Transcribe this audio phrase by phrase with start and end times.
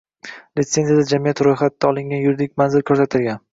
[0.59, 3.43] Litsenziyada jamiyat ro’yxatga olingan yuridik manzil ko’rsatilgan.